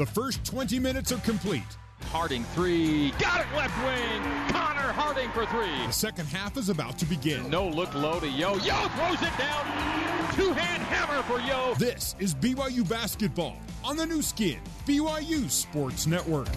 [0.00, 1.76] The first 20 minutes are complete.
[2.04, 3.10] Harding three.
[3.18, 4.22] Got it left wing.
[4.48, 5.86] Connor Harding for three.
[5.88, 7.50] The second half is about to begin.
[7.50, 8.54] No look low to Yo.
[8.54, 10.32] Yo throws it down.
[10.32, 11.74] Two hand hammer for Yo.
[11.74, 16.48] This is BYU basketball on the Nu Skin, BYU Sports Network.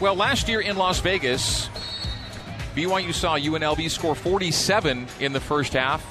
[0.00, 1.68] Well, last year in Las Vegas,
[2.74, 6.04] BYU saw UNLV score 47 in the first half,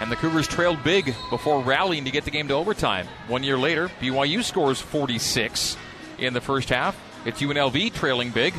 [0.00, 3.06] and the Cougars trailed big before rallying to get the game to overtime.
[3.28, 5.76] One year later, BYU scores 46
[6.18, 6.98] in the first half.
[7.24, 8.54] It's UNLV trailing big,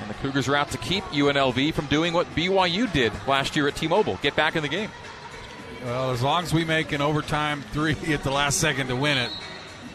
[0.00, 3.68] and the Cougars are out to keep UNLV from doing what BYU did last year
[3.68, 4.90] at T-Mobile, get back in the game.
[5.84, 9.18] Well, as long as we make an overtime three at the last second to win
[9.18, 9.30] it,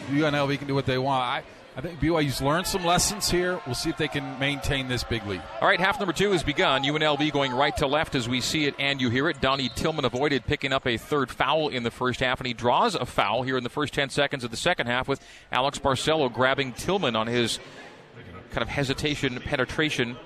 [0.10, 1.24] UNLV can do what they want.
[1.24, 1.44] I,
[1.78, 3.62] I think BYU's learned some lessons here.
[3.68, 5.44] We'll see if they can maintain this big lead.
[5.62, 6.84] All right, half number two has begun.
[6.84, 9.40] UNLV going right to left as we see it and you hear it.
[9.42, 12.96] Donnie Tillman avoided picking up a third foul in the first half, and he draws
[12.96, 16.34] a foul here in the first 10 seconds of the second half with Alex Barcelo
[16.34, 17.60] grabbing Tillman on his
[18.50, 20.18] kind of hesitation, penetration.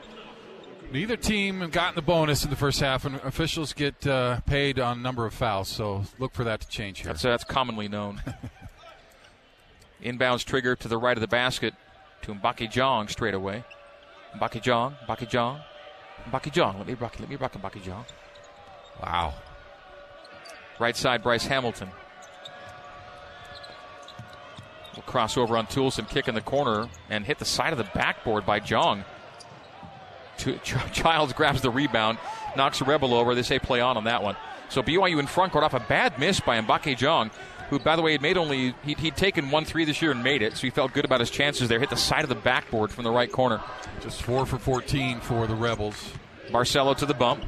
[0.93, 5.01] Neither team gotten the bonus in the first half, and officials get uh, paid on
[5.01, 5.67] number of fouls.
[5.67, 7.07] So look for that to change here.
[7.07, 8.21] That's, that's commonly known.
[10.03, 11.73] Inbounds trigger to the right of the basket
[12.23, 13.63] to Mbacke Diong straight away.
[14.35, 15.61] Mbacke Diong, Mbacke Diong,
[16.29, 16.77] Mbacke Diong.
[16.77, 18.05] Let me rock, let me rock Mbacke Diong.
[19.01, 19.33] Wow.
[20.79, 21.89] Right side, Bryce Hamilton.
[24.95, 27.89] Will cross over on Toolson, kick in the corner, and hit the side of the
[27.93, 29.03] backboard by Diong.
[30.93, 32.17] Childs grabs the rebound,
[32.57, 33.35] knocks Rebel over.
[33.35, 34.35] They say play on on that one.
[34.69, 37.29] So BYU in front court off a bad miss by Mbacke Diong
[37.71, 40.21] who, by the way, had made only he'd, he'd, taken one three this year and
[40.21, 41.79] made it, so he felt good about his chances there.
[41.79, 43.61] Hit the side of the backboard from the right corner.
[44.01, 45.95] Just four for 14 for the Rebels.
[46.49, 47.43] Barcelo to the bump.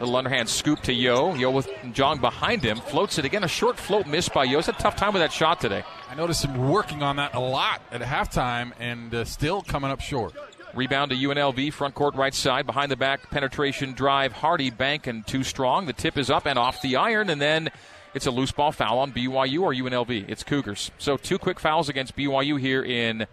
[0.00, 1.34] Little underhand scoop to Yo.
[1.34, 2.78] Yo with Diong behind him.
[2.78, 3.44] Floats it again.
[3.44, 4.58] A short float missed by Yo.
[4.58, 5.84] It's a tough time with that shot today.
[6.08, 10.00] I noticed him working on that a lot at halftime and uh, still coming up
[10.00, 10.34] short.
[10.74, 14.32] Rebound to UNLV, front court right side, behind the back penetration drive.
[14.32, 15.86] Hardy, bank, and too strong.
[15.86, 17.70] The tip is up and off the iron, and then
[18.14, 20.28] it's a loose ball foul on BYU or UNLV.
[20.28, 20.90] It's Cougars.
[20.98, 23.26] So two quick fouls against BYU here in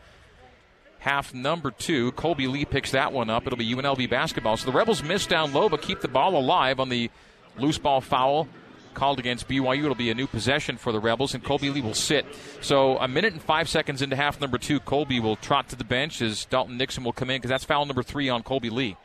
[1.00, 2.12] half number two.
[2.14, 3.46] Kolby Lee picks that one up.
[3.46, 4.58] It'll be UNLV basketball.
[4.58, 7.10] So the Rebels miss down low, but keep the ball alive on the
[7.58, 8.48] loose ball foul
[8.94, 9.84] called against BYU.
[9.84, 12.26] It'll be a new possession for the Rebels, and Kolby Lee will sit.
[12.62, 15.84] So a minute and five seconds into half number two, Kolby will trot to the
[15.84, 18.98] bench as Dalton Nixon will come in because that's foul number three on Kolby Lee.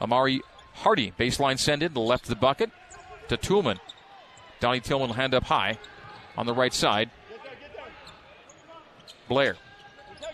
[0.00, 0.42] Amari
[0.74, 2.70] Hardy, baseline send in the left of the bucket
[3.28, 3.78] to Tillman.
[4.62, 5.76] Donnie Tillman will hand up high
[6.38, 7.10] on the right side.
[9.28, 9.56] Blair.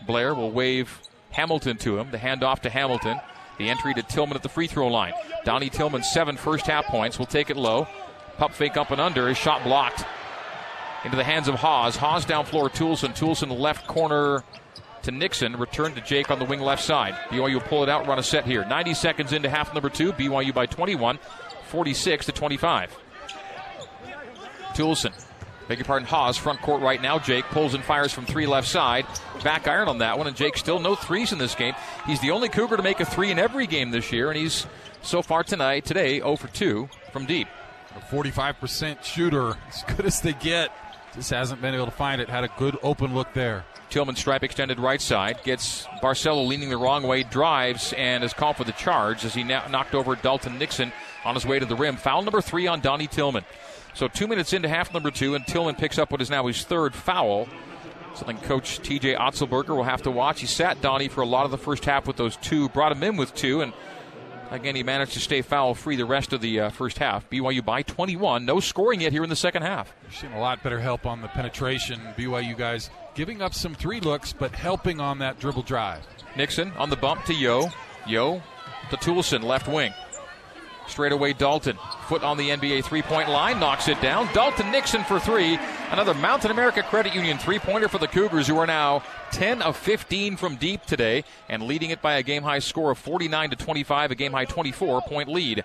[0.06, 1.00] Blair will wave
[1.30, 2.10] Hamilton to him.
[2.10, 3.18] The handoff to Hamilton.
[3.56, 5.14] The entry to Tillman at the free throw line.
[5.46, 7.18] Donnie Tillman, seven first half points.
[7.18, 7.88] Will take it low.
[8.36, 9.26] Pup fake up and under.
[9.28, 10.04] His shot blocked.
[11.06, 11.96] Into the hands of Haws.
[11.96, 12.68] Haws down floor.
[12.68, 13.16] Toolson.
[13.16, 14.44] Toolson left corner
[15.04, 15.56] to Nixon.
[15.56, 17.14] Return to Jake on the wing left side.
[17.30, 18.66] BYU pull it out, run a set here.
[18.66, 20.12] 90 seconds into half number two.
[20.12, 21.18] BYU by 21,
[21.70, 22.94] 46 to 25.
[24.78, 25.12] Toolson.
[25.66, 27.18] Beg your pardon, Haws, front court right now.
[27.18, 29.04] Jake pulls and fires from three left side.
[29.42, 31.74] Back iron on that one, and Jake still no threes in this game.
[32.06, 34.66] He's the only Cougar to make a three in every game this year, and he's
[35.02, 37.48] so far tonight, today, 0 for 2 from deep.
[37.96, 40.70] A 45% shooter, as good as they get.
[41.14, 42.28] Just hasn't been able to find it.
[42.30, 43.64] Had a good open look there.
[43.90, 45.40] Tillman stripe extended right side.
[45.44, 49.42] Gets Barcelo leaning the wrong way, drives, and is called for the charge as he
[49.42, 50.92] knocked over Dalton Nixon
[51.24, 51.96] on his way to the rim.
[51.96, 53.44] Foul number three on Donnie Tillman.
[53.98, 56.62] So two minutes into half number two, and Tillman picks up what is now his
[56.62, 57.48] third foul.
[58.14, 60.40] Something Coach TJ Otzelberger will have to watch.
[60.40, 63.02] He sat Donnie for a lot of the first half with those two, brought him
[63.02, 63.72] in with two, and
[64.52, 67.28] again he managed to stay foul free the rest of the uh, first half.
[67.28, 69.92] BYU by 21, no scoring yet here in the second half.
[70.04, 72.00] You're seeing a lot better help on the penetration.
[72.16, 76.06] BYU guys giving up some three looks, but helping on that dribble drive.
[76.36, 77.66] Nixon on the bump to Yo,
[78.06, 78.44] Yo
[78.90, 79.92] to Toolson, left wing.
[80.88, 81.78] Straight away, Dalton.
[82.08, 84.28] Foot on the NBA three point line, knocks it down.
[84.32, 85.58] Dalton Nixon for three.
[85.90, 89.02] Another Mountain America Credit Union three pointer for the Cougars, who are now
[89.32, 92.98] 10 of 15 from deep today and leading it by a game high score of
[92.98, 95.62] 49 to 25, a game high 24 point lead.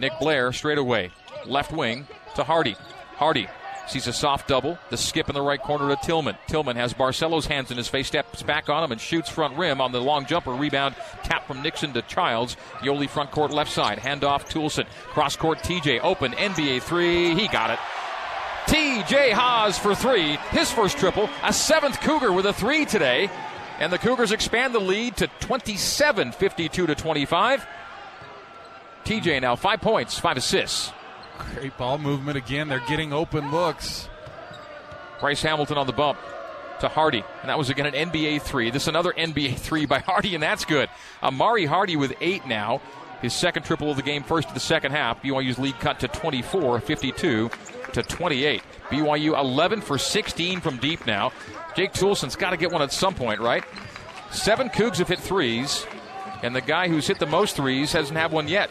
[0.00, 1.10] Nick Blair straight away.
[1.46, 2.76] Left wing to Hardy.
[3.16, 3.48] Hardy
[3.88, 4.78] Sees a soft double.
[4.90, 6.36] The skip in the right corner to Tillman.
[6.48, 9.80] Tillman has Barcelo's hands in his face, steps back on him, and shoots front rim
[9.80, 10.52] on the long jumper.
[10.52, 12.56] Rebound tap from Nixon to Childs.
[12.80, 13.98] Yoeli front court left side.
[13.98, 14.86] Handoff Toolson.
[15.10, 16.32] Cross court TJ open.
[16.32, 17.34] NBA three.
[17.34, 17.78] He got it.
[18.66, 20.36] TJ Haws for three.
[20.50, 21.30] His first triple.
[21.44, 23.30] A seventh Cougar with a three today.
[23.78, 27.66] And the Cougars expand the lead to 27 52 to 25.
[29.04, 30.92] TJ now five points, five assists.
[31.38, 32.68] Great ball movement again.
[32.68, 34.08] They're getting open looks.
[35.20, 36.18] Bryce Hamilton on the bump
[36.80, 38.70] to Hardy, and that was again an NBA three.
[38.70, 40.88] This is another NBA three by Hardy, and that's good.
[41.22, 42.80] Amari Hardy with eight now.
[43.22, 45.22] His second triple of the game, first of the second half.
[45.22, 47.50] BYU's lead cut to 24, 52
[47.92, 48.62] to 28.
[48.90, 51.32] BYU 11 for 16 from deep now.
[51.74, 53.64] Jake Toolson's got to get one at some point, right?
[54.30, 55.86] Seven Cougs have hit threes,
[56.42, 58.70] and the guy who's hit the most threes hasn't had one yet.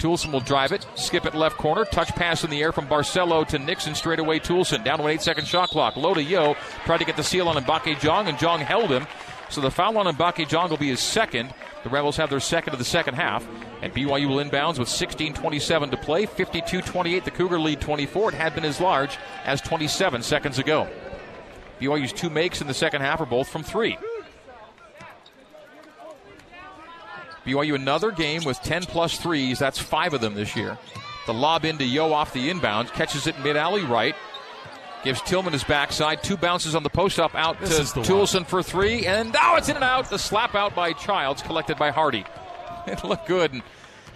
[0.00, 3.46] Toolson will drive it, skip it left corner, touch pass in the air from Barcelo
[3.48, 4.40] to Nixon straight away.
[4.40, 5.96] Toolson down to an eight second shot clock.
[5.96, 6.54] Low to Yo,
[6.86, 9.06] tried to get the seal on Mbacke Diong, and Diong held him.
[9.50, 11.52] So the foul on Mbacke Diong will be his second.
[11.82, 13.46] The Rebels have their second of the second half,
[13.82, 16.24] and BYU will inbounds with 16:27 to play.
[16.24, 18.30] 52-28, the Cougar lead 24.
[18.30, 20.88] It had been as large as 27 seconds ago.
[21.80, 23.98] BYU's two makes in the second half are both from three.
[27.50, 29.58] BYU another game with 10 plus threes.
[29.58, 30.78] That's five of them this year.
[31.26, 34.14] The lob into Yo off the inbound, catches it mid alley right,
[35.04, 36.22] gives Tillman his backside.
[36.22, 39.68] Two bounces on the post up out This to Toolson for three, and now it's
[39.68, 40.10] in and out.
[40.10, 42.24] The slap out by Childs, collected by Hardy.
[42.86, 43.62] It looked good and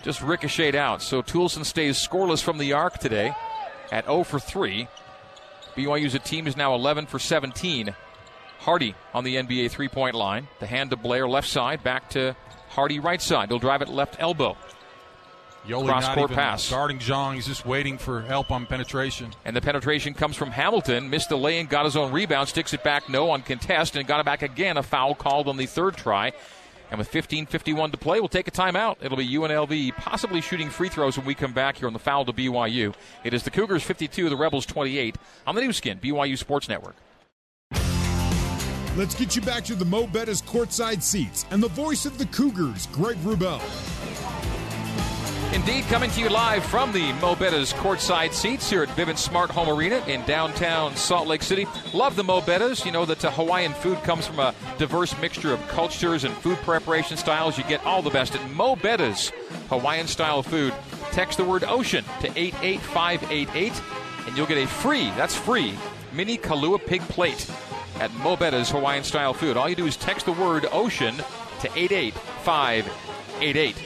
[0.02, 1.02] just ricocheted out.
[1.02, 3.34] So Toolson stays scoreless from the arc today
[3.92, 4.88] at 0 for 3.
[5.76, 7.94] BYU's a team is now 11 for 17.
[8.60, 10.48] Hardy on the NBA three point line.
[10.60, 12.34] The hand to Blair left side, back to
[12.74, 13.50] Hardy right side.
[13.50, 14.56] He'll drive it left elbow.
[15.66, 16.68] Yoeli Cross court pass.
[16.68, 17.36] guarding Diong.
[17.36, 19.32] He's just waiting for help on penetration.
[19.44, 21.08] And the penetration comes from Hamilton.
[21.08, 24.06] Missed the lay in, got his own rebound, sticks it back, no on contest, and
[24.06, 24.76] got it back again.
[24.76, 26.32] A foul called on the third try.
[26.90, 28.96] And with 15.51 to play, we'll take a timeout.
[29.00, 32.24] It'll be UNLV possibly shooting free throws when we come back here on the foul
[32.26, 32.94] to BYU.
[33.24, 35.16] It is the Cougars 52, the Rebels 28
[35.46, 36.96] on the Nu Skin, BYU Sports Network.
[38.96, 42.26] Let's get you back to the Mo' Bettahs courtside seats and the voice of the
[42.26, 43.60] Cougars, Greg Wrubell.
[45.52, 49.50] Indeed, coming to you live from the Mo' Bettahs courtside seats here at Vivint Smart
[49.50, 51.66] Home Arena in downtown Salt Lake City.
[51.92, 52.84] Love the Mo' Bettahs.
[52.84, 57.16] You know that Hawaiian food comes from a diverse mixture of cultures and food preparation
[57.16, 57.58] styles.
[57.58, 59.32] You get all the best at Mo' Bettahs
[59.70, 60.72] Hawaiian style food.
[61.10, 63.72] Text the word ocean to 88588
[64.28, 65.74] and you'll get a free, that's free,
[66.12, 67.50] mini Kalua pig plate
[68.00, 69.56] at Mo' Bettahs Hawaiian style food.
[69.56, 71.16] All you do is text the word ocean
[71.60, 73.76] to 88588.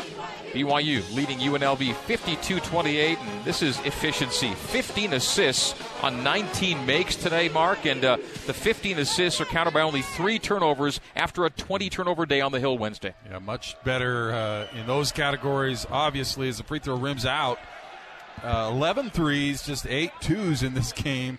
[0.53, 4.53] BYU leading UNLV 52 28, and this is efficiency.
[4.55, 8.17] 15 assists on 19 makes today, Mark, and uh,
[8.47, 12.53] the 15 assists are countered by only three turnovers after a 20 turnover day on
[12.53, 13.15] the Hill Wednesday.
[13.31, 15.87] Yeah, much better uh, in those categories.
[15.91, 17.59] Obviously, as the free throw rims out,
[18.43, 21.39] uh, 11 threes, just eight twos in this game.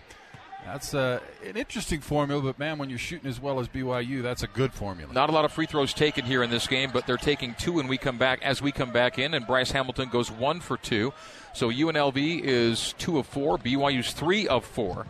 [0.72, 4.44] That's uh, an interesting formula, but man, when you're shooting as well as BYU, that's
[4.44, 5.12] a good formula.
[5.12, 7.72] Not a lot of free throws taken here in this game, but they're taking two
[7.72, 10.76] when we come back as we come back in, and Bryce Hamilton goes one for
[10.76, 11.12] two.
[11.54, 15.08] So UNLV is two of four, BYU's three of four.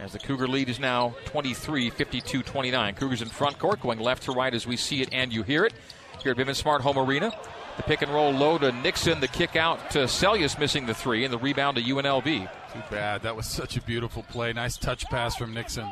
[0.00, 2.94] As the Cougar lead is now 23 52 29.
[2.96, 5.64] Cougars in front court, going left to right as we see it and you hear
[5.64, 5.72] it.
[6.20, 7.32] Here at Vivint Smart Home Arena.
[7.76, 11.24] The pick and roll low to Nixon, the kick out to Seljaas missing the three,
[11.24, 12.24] and the rebound to UNLV.
[12.24, 13.22] Too bad.
[13.22, 14.52] That was such a beautiful play.
[14.52, 15.88] Nice touch pass from Nixon.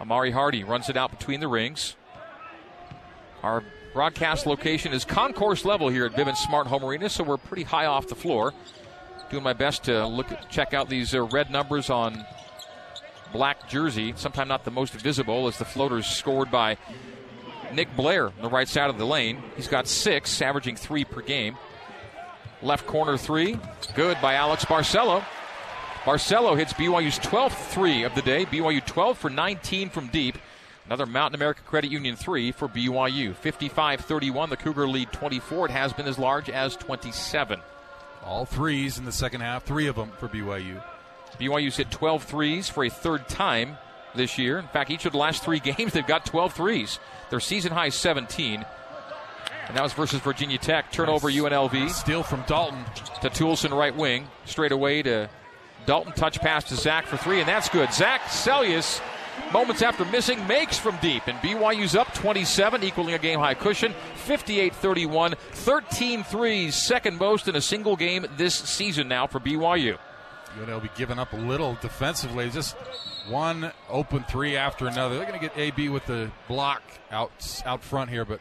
[0.00, 1.96] Amari Hardy runs it out between the rings.
[3.42, 7.62] Our broadcast location is concourse level here at Vivint Smart Home Arena, so we're pretty
[7.62, 8.52] high off the floor.
[9.30, 12.26] Doing my best to look at, check out these uh, red numbers on
[13.32, 14.12] black jersey.
[14.16, 16.76] Sometimes not the most visible as the floaters scored by
[17.74, 19.42] Nick Blair on the right side of the lane.
[19.56, 21.56] He's got six, averaging three per game.
[22.62, 23.58] Left corner three,
[23.94, 25.24] good by Alex Barcelo.
[26.04, 28.44] Barcelo hits BYU's 12th three of the day.
[28.44, 30.36] BYU 12 for 19 from deep.
[30.86, 33.34] Another Mountain America Credit Union three for BYU.
[33.34, 34.50] 55 31.
[34.50, 35.66] The Cougar lead 24.
[35.66, 37.60] It has been as large as 27.
[38.22, 40.82] All threes in the second half, three of them for BYU.
[41.38, 43.78] BYU's hit 12 threes for a third time
[44.14, 44.58] this year.
[44.58, 46.98] In fact, each of the last three games, they've got 12 threes.
[47.30, 48.64] Their season high is 17.
[49.66, 50.92] And that was versus Virginia Tech.
[50.92, 52.84] Turnover UNLV Steal from Dalton.
[53.22, 54.28] to Toolson right wing.
[54.44, 55.30] Straight away to
[55.86, 56.12] Dalton.
[56.12, 57.90] Touch pass to Zach for three, and that's good.
[57.92, 59.00] Zach Seljaas,
[59.52, 61.26] moments after missing, makes from deep.
[61.28, 63.94] And BYU's up 27, equaling a game high cushion.
[64.16, 65.34] 58 31.
[65.52, 69.98] 13 threes, second most in a single game this season now for BYU.
[70.60, 72.50] UNLV giving up a little defensively.
[72.50, 72.76] Just
[73.28, 75.16] one open three after another.
[75.16, 78.40] They're going to get AB with the block out out front here, but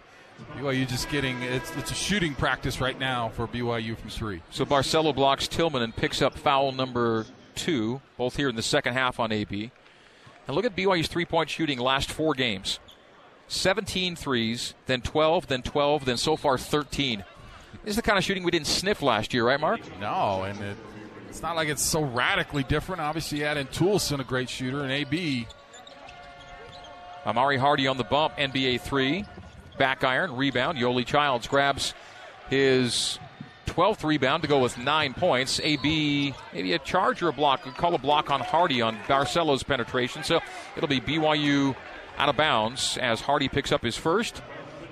[0.58, 4.42] BYU just getting it's it's a shooting practice right now for BYU from three.
[4.50, 8.94] So Barcelo blocks Tillman and picks up foul number two, both here in the second
[8.94, 9.72] half on AB.
[10.48, 12.80] And look at BYU's three point shooting last four games
[13.48, 17.24] 17 threes, then 12, then 12, then so far 13.
[17.84, 19.82] This is the kind of shooting we didn't sniff last year, right, Mark?
[20.00, 20.78] No, and it,
[21.34, 23.02] it's not like it's so radically different.
[23.02, 25.48] Obviously, add in Toolson, a great shooter, and AB.
[27.26, 29.26] Amari Hardy on the bump, NBA three.
[29.80, 30.78] Back iron, rebound.
[30.78, 31.96] Yoeli Childs grabs
[32.52, 33.18] his
[33.66, 35.60] 12th rebound to go with nine points.
[35.64, 37.66] AB, maybe a charge or a block.
[37.66, 40.24] We call a block on Hardy on Barcelo's penetration.
[40.24, 40.40] So
[40.78, 41.76] it'll be BYU
[42.20, 44.44] out of bounds as Hardy picks up his first.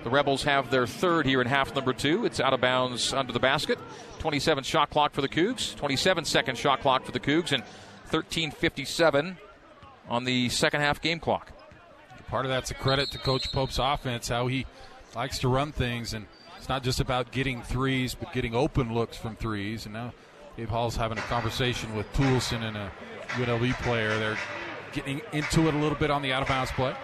[0.03, 2.25] The Rebels have their third here in half number two.
[2.25, 3.77] It's out of bounds under the basket.
[4.19, 7.63] 27 shot clock for the Cougs, 27 second shot clock for the Cougs, and
[8.09, 9.37] 13:57
[10.09, 11.51] on the second half game clock.
[12.27, 14.65] Part of that's a credit to Coach Pope's offense, how he
[15.15, 16.25] likes to run things, and
[16.57, 19.85] it's not just about getting threes, but getting open looks from threes.
[19.85, 20.13] And now
[20.55, 22.91] Dave Hall's having a conversation with Toolson and a
[23.29, 24.17] UNLV player.
[24.17, 24.37] They're
[24.93, 26.95] getting into it a little bit on the out of bounds play.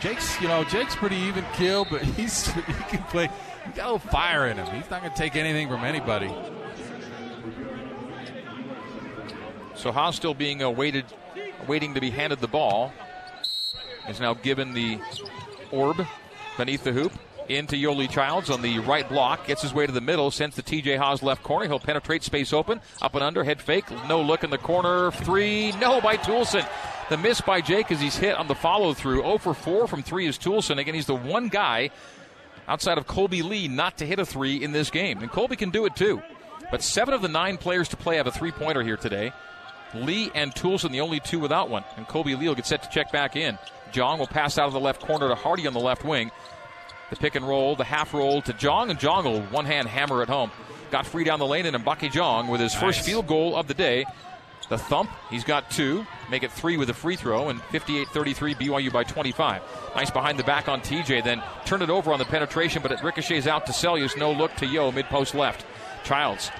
[0.00, 3.28] Jake's, you know, Jake's pretty even kill, but he's he can play.
[3.66, 4.66] He got a little fire in him.
[4.74, 6.34] He's not going to take anything from anybody.
[9.74, 11.04] So Haws still being uh, awaited,
[11.66, 12.92] waiting to be handed the ball.
[14.08, 14.98] Is now given the
[15.70, 16.04] orb
[16.56, 17.12] beneath the hoop
[17.48, 19.46] into Yoeli Childs on the right block.
[19.46, 21.66] Gets his way to the middle, sends the TJ Haws left corner.
[21.66, 23.84] He'll penetrate space open, up and under, head fake.
[24.08, 25.10] No look in the corner.
[25.12, 26.66] Three, no by Toolson.
[27.10, 29.22] The miss by Jake as he's hit on the follow through.
[29.22, 30.78] 0 for 4 from 3 is Toolson.
[30.78, 31.90] Again, he's the one guy
[32.68, 35.18] outside of Kolby Lee not to hit a 3 in this game.
[35.18, 36.22] And Kolby can do it too.
[36.70, 39.32] But seven of the nine players to play have a three pointer here today.
[39.92, 41.84] Lee and Toolson, the only two without one.
[41.96, 43.58] And Kolby Lee will get set to check back in.
[43.92, 46.30] Diong will pass out of the left corner to Hardy on the left wing.
[47.10, 50.22] The pick and roll, the half roll to Diong, and Diong will one hand hammer
[50.22, 50.52] it home.
[50.92, 52.80] Got free down the lane, and Mbacke Diong with his nice.
[52.80, 54.06] first field goal of the day.
[54.70, 58.54] The thump, he's got two, make it three with a free throw, and 58 33
[58.54, 59.62] BYU by 25.
[59.96, 63.02] Nice behind the back on TJ, then turn it over on the penetration, but it
[63.02, 64.16] ricochets out to Seljaas.
[64.16, 65.66] No look to Yo, mid post left.
[66.04, 66.50] Childs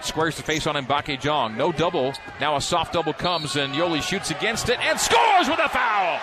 [0.00, 1.56] squares the face on Mbacke Diong.
[1.56, 2.14] No double.
[2.40, 6.20] Now a soft double comes, and Yoeli shoots against it and scores with a foul.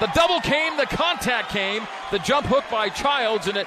[0.00, 3.66] The double came, the contact came, the jump hook by Childs, and it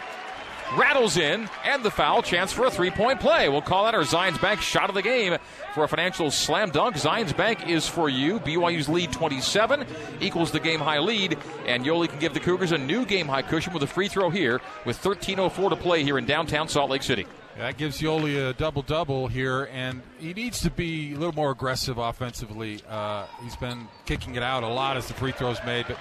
[0.78, 3.50] rattles in, and the foul chance for a three point play.
[3.50, 5.38] We'll call that our Zions Bank shot of the game
[5.74, 6.96] for a financial slam dunk.
[6.96, 8.40] Zions Bank is for you.
[8.40, 9.86] BYU's lead 27
[10.22, 13.42] equals the game high lead, and Yoeli can give the Cougars a new game high
[13.42, 17.04] cushion with a free throw here with 13.04 to play here in downtown Salt Lake
[17.04, 17.26] City.
[17.58, 21.52] That gives Yoeli a double double here, and he needs to be a little more
[21.52, 22.82] aggressive offensively.
[22.90, 25.98] Uh, he's been kicking it out a lot as the free throws made, but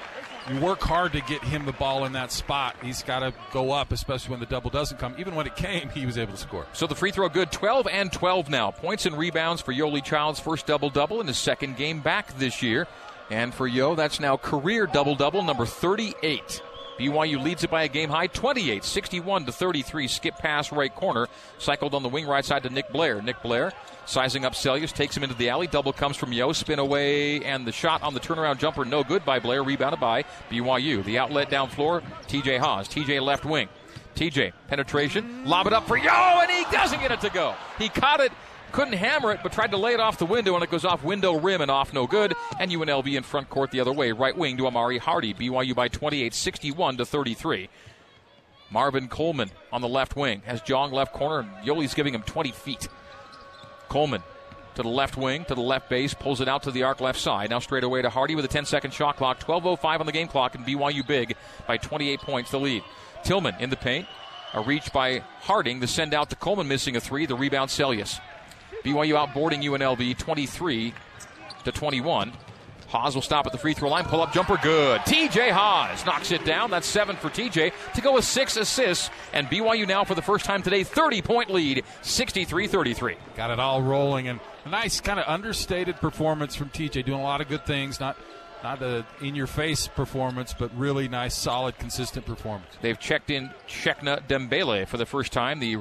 [0.51, 2.77] you work hard to get him the ball in that spot.
[2.83, 5.15] He's got to go up, especially when the double doesn't come.
[5.19, 6.67] Even when it came, he was able to score.
[6.73, 8.71] So the free throw good, 12 and 12 now.
[8.71, 12.63] Points and rebounds for Yoeli Child's first double double in his second game back this
[12.63, 12.87] year.
[13.31, 16.63] And for Yo, that's now career double double number 38.
[16.99, 20.09] BYU leads it by a game high 28, 61 to 33.
[20.09, 21.29] Skip pass right corner.
[21.59, 23.23] Cycled on the wing right side to Nick Blair.
[23.23, 23.73] Nick Blair
[24.05, 25.67] sizing up Seljaas, takes him into the alley.
[25.67, 26.53] Double comes from Yo.
[26.53, 29.63] Spin away, and the shot on the turnaround jumper, no good by Blair.
[29.63, 31.05] Rebounded by BYU.
[31.05, 32.89] The outlet down floor, TJ Haws.
[32.89, 33.69] TJ left wing.
[34.15, 37.55] TJ, penetration, lob it up for Yo, and he doesn't get it to go.
[37.79, 38.31] He caught it
[38.73, 41.05] couldn't hammer it, but tried to lay it off the window, and it goes off
[41.05, 42.35] window rim and off no good.
[42.59, 45.35] And UNLV in front court the other way, right wing to Amari Hardy.
[45.35, 47.69] BYU by 28, 61 to 33.
[48.71, 52.53] Marvin Coleman on the left wing has Diong left corner, and Yoeli's giving him 20
[52.53, 52.89] feet.
[53.89, 54.23] Coleman
[54.75, 57.21] to the left wing, to the left base, pulls it out to the arc left
[57.21, 57.51] side.
[57.51, 59.39] Now straight away to Hardy with a 10 second shot clock.
[59.41, 61.37] 12.05 on the game clock, and BYU big
[61.67, 62.83] by 28 points the lead.
[63.23, 64.07] Tillman in the paint.
[64.55, 65.81] A reach by Harding.
[65.81, 67.27] The send out to Coleman missing a three.
[67.27, 68.21] The rebound Seljaas.
[68.83, 70.95] BYU outboarding UNLV 23
[71.65, 72.33] to 21.
[72.93, 74.05] Haws will stop at the free throw line.
[74.05, 75.01] Pull up jumper, good.
[75.03, 76.71] TJ Haws knocks it down.
[76.71, 79.09] That's seven for TJ to go with six assists.
[79.33, 83.17] And BYU now for the first time today, 30 point lead, 63 33.
[83.35, 84.29] Got it all rolling.
[84.29, 87.99] And a nice kind of understated performance from TJ, doing a lot of good things.
[87.99, 88.19] Not
[88.63, 92.77] not a in your face performance, but really nice, solid, consistent performance.
[92.83, 95.79] They've checked in Cheikhna Dembele for the first time, the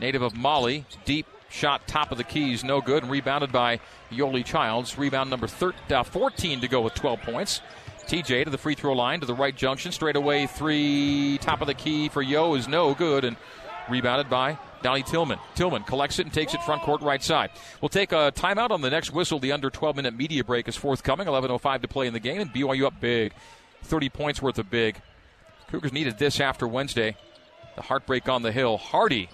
[0.00, 3.80] native of Mali, deep Shot top of the keys, no good, and rebounded by
[4.12, 4.98] Yoeli Childs.
[4.98, 7.62] Rebound number 13, uh, 14 to go with 12 points.
[8.06, 9.90] TJ to the free throw line to the right junction.
[9.90, 13.38] Straight away, three, top of the key for Yo is no good, and
[13.88, 15.38] rebounded by Donnie Tillman.
[15.54, 17.48] Tillman collects it and takes it front court right side.
[17.80, 19.38] We'll take a timeout on the next whistle.
[19.38, 21.26] The under 12 minute media break is forthcoming.
[21.26, 23.32] 11.05 to play in the game, and BYU up big.
[23.84, 25.00] 30 points worth of big.
[25.68, 27.16] Cougars needed this after Wednesday.
[27.76, 28.76] The heartbreak on the hill.
[28.76, 29.30] Hardy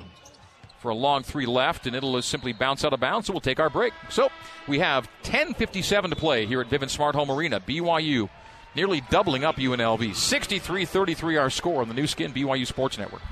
[0.83, 3.61] for a long three left, and it'll simply bounce out of bounds, so we'll take
[3.61, 3.95] our break.
[4.11, 4.29] So
[4.69, 7.61] we have 10.57 to play here at Vivint Smart Home Arena.
[7.61, 8.29] BYU
[8.75, 10.15] nearly doubling up UNLV.
[10.15, 13.23] 63 33 our score on the Nu Skin BYU Sports Network.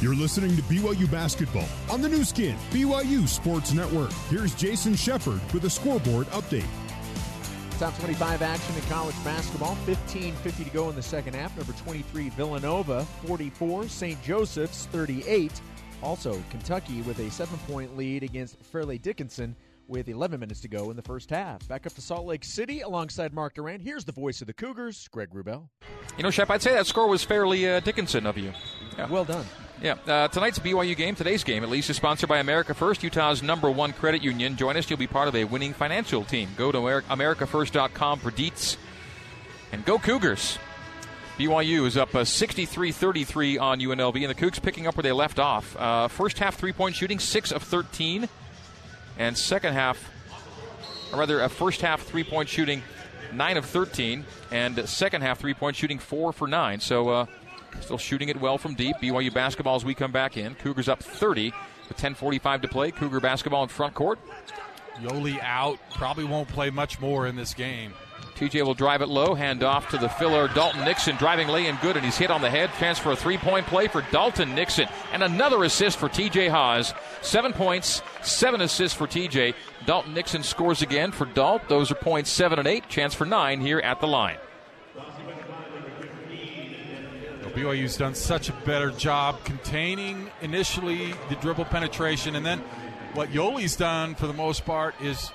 [0.00, 4.10] You're listening to BYU Basketball on the Nu Skin, BYU Sports Network.
[4.30, 6.64] Here's Jason Shepard with a scoreboard update.
[7.80, 9.74] Top 25 action in college basketball.
[9.86, 11.56] 15.50 to go in the second half.
[11.56, 13.88] Number 23, Villanova, 44.
[13.88, 14.22] St.
[14.22, 15.50] Joseph's, 38.
[16.02, 19.56] Also, Kentucky with a seven point lead against Fairleigh Dickinson
[19.88, 21.66] with 11 minutes to go in the first half.
[21.68, 23.80] Back up to Salt Lake City alongside Mark Durrant.
[23.80, 25.70] Here's the voice of the Cougars, Greg Wrubell.
[26.18, 28.52] You know, Shep, I'd say that score was fairly uh, Dickinson of you.
[28.98, 29.08] Yeah.
[29.08, 29.46] Well done.
[29.82, 33.42] Yeah, uh, tonight's BYU game, today's game at least, is sponsored by America First, Utah's
[33.42, 34.56] number one credit union.
[34.56, 36.50] Join us, you'll be part of a winning financial team.
[36.58, 38.76] Go to AmericaFirst.com for deets.
[39.72, 40.58] And go Cougars.
[41.38, 45.12] BYU is up 63 uh, 33 on UNLV, and the Cougs picking up where they
[45.12, 45.74] left off.
[45.78, 48.28] Uh, first half three point shooting, 6 of 13.
[49.18, 50.10] And second half,
[51.10, 52.82] or rather, a first half three point shooting,
[53.32, 54.26] 9 of 13.
[54.50, 56.80] And second half three point shooting, 4 for 9.
[56.80, 57.26] So, uh,
[57.80, 58.96] Still shooting it well from deep.
[59.02, 60.54] BYU basketball as we come back in.
[60.56, 61.52] Cougars up 30
[61.88, 62.90] with 10:45 to play.
[62.90, 64.18] Cougar basketball in front court.
[65.00, 65.78] Yoeli out.
[65.94, 67.94] Probably won't play much more in this game.
[68.40, 71.76] TJ will drive it low, hand off to the filler Dalton Nixon, driving lay in
[71.76, 72.70] good, and he's hit on the head.
[72.78, 74.88] Chance for a three point play for Dalton Nixon.
[75.12, 76.94] And another assist for TJ Haws.
[77.20, 79.54] Seven points, seven assists for TJ.
[79.84, 81.68] Dalton Nixon scores again for Dalt.
[81.68, 82.88] Those are points seven and eight.
[82.88, 84.38] Chance for nine here at the line.
[87.54, 92.60] BYU's done such a better job containing initially the dribble penetration, and then
[93.14, 95.30] what Yoeli's done for the most part is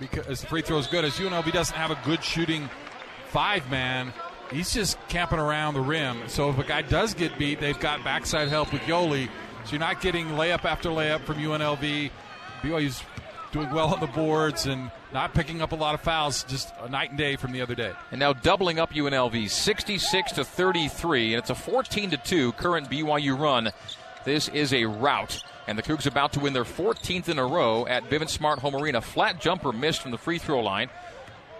[0.00, 1.04] because the free throw is good.
[1.04, 2.68] As UNLV doesn't have a good shooting
[3.28, 4.12] five man,
[4.50, 6.18] he's just camping around the rim.
[6.28, 9.28] So if a guy does get beat, they've got backside help with Yoeli.
[9.64, 12.10] So you're not getting layup after layup from UNLV.
[12.62, 13.02] BYU's
[13.52, 16.88] doing well on the boards and not picking up a lot of fouls, just a
[16.88, 17.92] night and day from the other day.
[18.10, 22.90] And now doubling up UNLV, 66 to 33, and it's a 14 to 2 current
[22.90, 23.70] BYU run.
[24.24, 25.42] This is a rout.
[25.68, 28.74] And the Cougs about to win their 14th in a row at Vivint Smart Home
[28.74, 29.00] Arena.
[29.00, 30.90] Flat jumper missed from the free throw line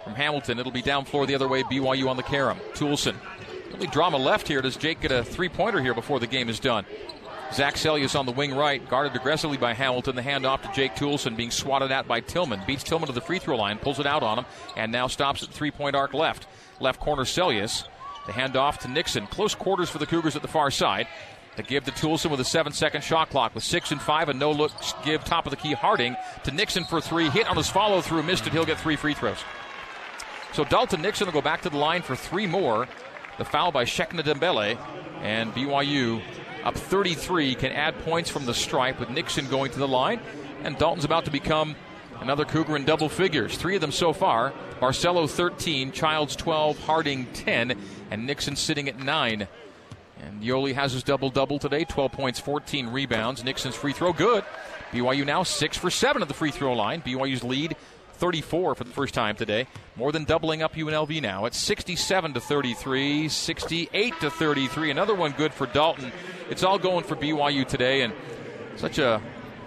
[0.03, 0.59] from Hamilton.
[0.59, 2.59] It'll be down floor the other way, BYU on the carom.
[2.75, 3.15] Toolson.
[3.73, 4.63] Only drama left here.
[4.63, 6.85] Does Jake get a three pointer here before the game is done?
[7.53, 10.17] Zach Seljaas on the wing right, guarded aggressively by Hamilton.
[10.17, 12.63] The handoff to Jake Toolson, being swatted at by Tillman.
[12.67, 15.43] Beats Tillman to the free throw line, pulls it out on him, and now stops
[15.43, 16.47] at three point arc left.
[16.81, 17.85] Left corner Seljaas.
[18.27, 19.27] The handoff to Nixon.
[19.27, 21.07] Close quarters for the Cougars at the far side.
[21.57, 24.41] To give to Toolson with a seven second shot clock with six and five, and
[24.41, 24.73] no look
[25.05, 27.29] give top of the key Harding to Nixon for three.
[27.29, 28.53] Hit on his follow through, missed it.
[28.53, 29.39] He'll get three free throws.
[30.53, 32.89] So Dalton Nixon will go back to the line for three more.
[33.39, 34.79] The foul by Cheikhna Dembele,
[35.21, 36.23] and BYU
[36.65, 40.21] up 33, can add points from the stripe with Nixon going to the line.
[40.65, 41.77] And Dalton's about to become
[42.21, 43.57] another Cougar in double figures.
[43.57, 44.53] Three of them so far.
[44.81, 47.79] Barcelo 13, Childs 12, Harding 10,
[48.11, 49.47] and Nixon sitting at 9.
[50.21, 53.45] And Yoeli has his double double today 12 points, 14 rebounds.
[53.45, 54.43] Nixon's free throw good.
[54.91, 57.03] BYU now 6 for 7 at the free throw line.
[57.03, 57.77] BYU's lead
[58.15, 59.67] 34 for the first time today.
[59.97, 61.45] More than doubling up UNLV now.
[61.45, 64.91] It's 67 to 33, 68 to 33.
[64.91, 66.13] Another one good for Dalton.
[66.51, 68.13] It's all going for BYU today, and
[68.77, 69.21] such a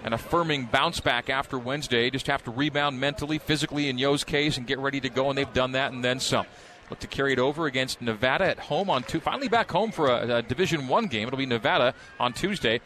[0.04, 2.08] an affirming bounce back after Wednesday.
[2.10, 5.36] Just have to rebound mentally, physically in Yo's case, and get ready to go, and
[5.36, 6.46] they've done that and then some.
[6.90, 9.20] Look to carry it over against Nevada at home on two.
[9.20, 11.26] Finally back home for a, a Division One game.
[11.26, 12.80] It'll be Nevada on Tuesday.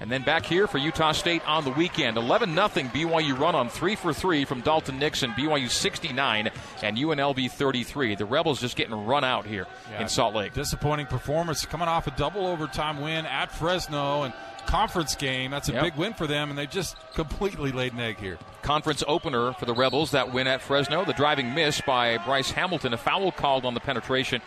[0.00, 2.16] And then back here for Utah State on the weekend.
[2.16, 5.30] 11 0 BYU run on 3 for 3 from Dalton Nixon.
[5.32, 6.50] BYU 69
[6.82, 8.14] and UNLV 33.
[8.14, 10.52] The Rebels just getting run out here yeah, in Salt Lake.
[10.52, 14.34] Disappointing performance coming off a double overtime win at Fresno and
[14.66, 15.50] conference game.
[15.50, 15.82] That's a yep.
[15.82, 18.38] big win for them, and they just completely laid an egg here.
[18.62, 21.04] Conference opener for the Rebels, that win at Fresno.
[21.04, 24.40] The driving miss by Bryce Hamilton, a foul called on the penetration.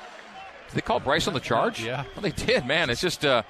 [0.67, 1.83] Did they call Bryce on the charge?
[1.83, 2.03] Yeah.
[2.15, 2.89] Well, they did, man.
[2.89, 3.25] It's just.
[3.25, 3.43] Uh,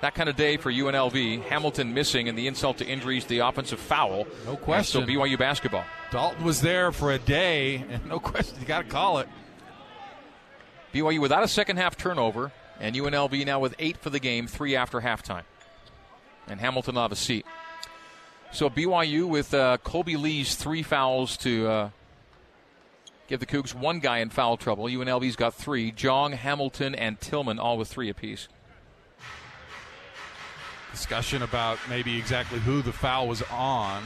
[0.00, 1.42] that kind of day for UNLV.
[1.44, 4.26] Hamilton missing and the insult to injuries, the offensive foul.
[4.44, 5.02] No question.
[5.02, 5.84] So BYU basketball.
[6.10, 9.28] Dalton was there for a day, and no question, you got to call it.
[10.92, 14.76] BYU without a second half turnover, and UNLV now with eight for the game, three
[14.76, 15.44] after halftime.
[16.46, 17.44] And Hamilton will have a seat.
[18.52, 21.90] So BYU with uh, Kolby Lee's three fouls to uh,
[23.26, 24.84] give the Cougs one guy in foul trouble.
[24.84, 25.90] UNLV's got three.
[25.90, 28.48] Diong, Hamilton, and Tillman all with three apiece
[30.92, 34.02] discussion about maybe exactly who the foul was on.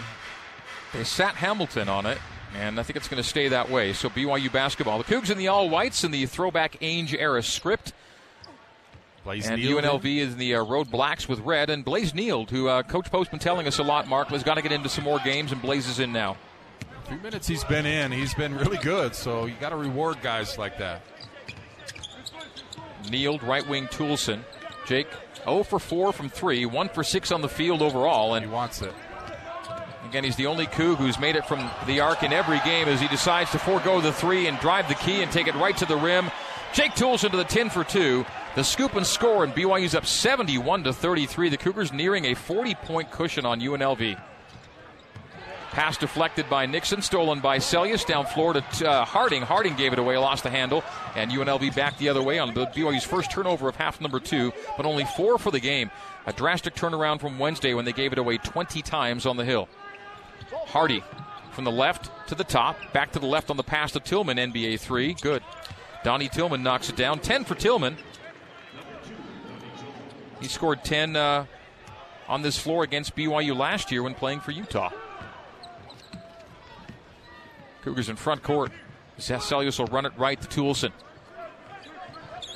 [0.92, 2.18] They sat Hamilton on it,
[2.54, 3.92] and I think it's going to stay that way.
[3.92, 4.98] So BYU basketball.
[4.98, 7.92] The Cougs in the all whites in the throwback Ainge era script.
[9.24, 11.70] Blaze and UNLV is in the uh, road blacks with red.
[11.70, 14.54] And Blaze Nield, who uh, Coach Post been telling us a lot, Mark, has got
[14.54, 16.36] to get into some more games, and Blaze is in now.
[17.04, 19.14] A few minutes he's been in, he's been really good.
[19.14, 21.02] So you got to reward guys like that.
[23.04, 24.40] Nield, right wing Toolson.
[24.86, 25.08] Jake
[25.44, 28.34] 0 for 4 from 3, 1 for 6 on the field overall.
[28.34, 28.92] And he wants it.
[30.06, 33.00] again, he's the only Coug who's made it from the arc in every game as
[33.00, 35.86] he decides to forego the 3 and drive the key and take it right to
[35.86, 36.30] the rim.
[36.72, 38.24] Jake Toolson to the 10 for 2.
[38.56, 41.50] The scoop and score, and BYU's up 71 to 33.
[41.50, 44.18] The Cougars nearing a 40 point cushion on UNLV.
[45.70, 49.42] Pass deflected by Nixon, stolen by Seljaas down floor to uh, Harding.
[49.42, 50.82] Harding gave it away, lost the handle,
[51.14, 54.84] and UNLV back the other way on BYU's first turnover of half number two, but
[54.84, 55.90] only four for the game.
[56.26, 59.68] A drastic turnaround from Wednesday when they gave it away 20 times on the hill.
[60.66, 61.04] Hardy
[61.52, 64.38] from the left to the top, back to the left on the pass to Tillman,
[64.38, 65.14] NBA three.
[65.14, 65.42] Good.
[66.02, 67.20] Donnie Tillman knocks it down.
[67.20, 67.96] 10 for Tillman.
[70.40, 71.44] He scored 10 uh,
[72.28, 74.90] on this floor against BYU last year when playing for Utah.
[77.82, 78.72] Cougars in front court.
[79.18, 80.92] Seljaas will run it right to Toolson.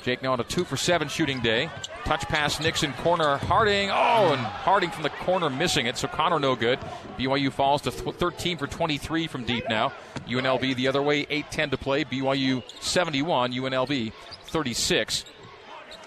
[0.05, 1.67] Jake now on a two for seven shooting day.
[2.03, 3.89] Touch pass Nixon corner Harding.
[3.89, 5.97] Oh, and Harding from the corner missing it.
[5.97, 6.79] So Connor no good.
[7.17, 9.91] BYU falls to th- 13 for 23 from deep now.
[10.27, 12.03] UNLV the other way, 8-10 to play.
[12.03, 14.13] BYU 71, UNLV
[14.45, 15.25] 36.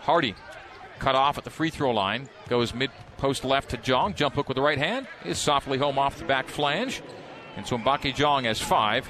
[0.03, 0.37] Hardy
[1.01, 2.29] cut off at the free throw line.
[2.49, 4.15] Goes mid post left to Diong.
[4.15, 5.09] Jump hook with the right hand.
[5.25, 7.03] Is softly home off the back flange.
[7.59, 9.09] And so Mbacke Diong has five.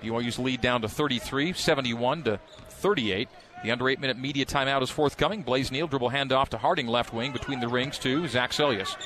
[0.00, 3.28] BYU's lead down to 33, 71 to 38.
[3.64, 5.42] The under eight minute media timeout is forthcoming.
[5.42, 8.96] Blaze Nield dribble handoff to Harding left wing between the rings to Zach Seljaas.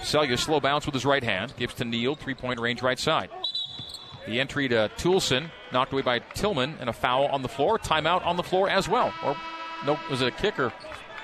[0.00, 1.54] Seljaas slow bounce with his right hand.
[1.56, 3.30] Gives to Nield, three point range right side.
[4.26, 7.78] The entry to Toolson, knocked away by Tillman, and a foul on the floor.
[7.78, 9.12] Timeout on the floor as well.
[9.24, 9.36] Or,
[9.84, 10.72] nope, was it a kicker?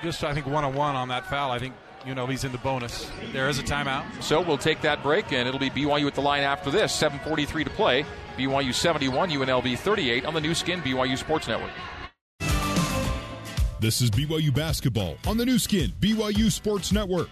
[0.01, 1.51] Just, I think, one on one on that foul.
[1.51, 1.73] I think,
[2.05, 3.09] you know, he's in the bonus.
[3.31, 4.03] There is a timeout.
[4.21, 6.91] So we'll take that break, and it'll be BYU at the line after this.
[6.91, 8.05] 7:43 to play.
[8.37, 11.71] BYU 71, UNLV 38 on the Nu Skin BYU Sports Network.
[13.79, 17.29] This is BYU basketball on the Nu Skin BYU Sports Network.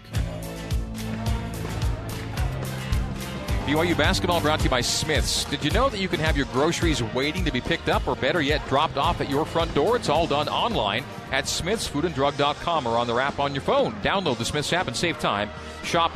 [3.66, 5.44] BYU basketball brought to you by Smiths.
[5.44, 8.16] Did you know that you can have your groceries waiting to be picked up or
[8.16, 9.96] better yet dropped off at your front door?
[9.96, 13.92] It's all done online at smithsfoodanddrug.com or on their app on your phone.
[14.02, 15.50] Download the Smiths app and save time.
[15.82, 16.12] Shop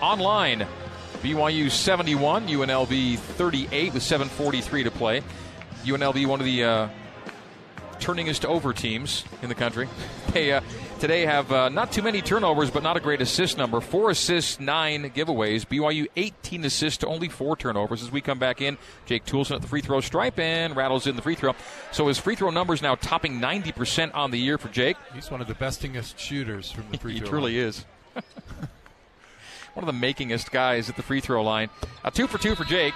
[0.00, 0.66] online.
[1.22, 5.22] BYU 71, UNLV 38 with 7.43 to play.
[5.84, 6.88] UNLV, one of the uh,
[7.98, 9.88] turningest over teams in the country.
[10.32, 10.60] They uh,
[11.00, 13.80] today have uh, not too many turnovers, but not a great assist number.
[13.80, 15.66] Four assists, nine giveaways.
[15.66, 18.02] BYU 18 assists to only four turnovers.
[18.02, 21.16] As we come back in, Jake Toolson at the free throw stripe and rattles in
[21.16, 21.54] the free throw.
[21.90, 24.98] So his free throw numbers now topping 90% on the year for Jake.
[25.14, 27.24] He's one of the bestingest shooters from the free throw.
[27.24, 27.86] he truly is.
[28.14, 28.22] one
[29.76, 31.70] of the makingest guys at the free throw line.
[32.04, 32.94] A two for two for Jake.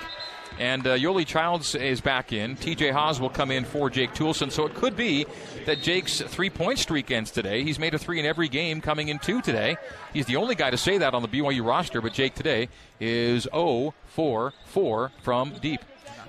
[0.59, 2.57] And uh, Yoeli Childs is back in.
[2.57, 4.53] TJ Haws will come in for Jake Toolson.
[4.53, 5.27] So it could be
[5.67, 7.64] that Jake's three point streak ends today.
[7.64, 9.77] He's made a three in every game, coming in two today.
[10.12, 12.69] He's the only guy to say that on the BYU roster, but Jake today
[13.01, 15.81] is 0 4 4 from deep.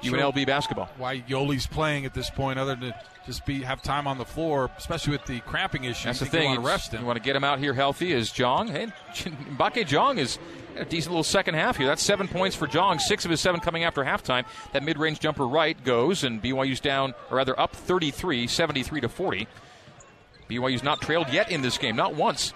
[0.02, 0.90] UNLV basketball.
[0.98, 2.94] Why Yoeli's playing at this point, other than
[3.26, 6.06] just be have time on the floor, especially with the cramping issue.
[6.06, 6.50] That's the thing.
[6.50, 7.02] want to rest him.
[7.02, 8.70] You want to get him out here healthy is Diong.
[8.70, 10.38] Hey, Mbacke Diong is
[10.76, 11.88] a decent little second half here.
[11.88, 13.00] That's seven points for Diong.
[13.00, 14.46] Six of his seven coming after halftime.
[14.74, 19.48] That mid-range jumper right goes, and BYU's down, or rather up 33, 73 to 40.
[20.50, 22.54] BYU's not trailed yet in this game, not once.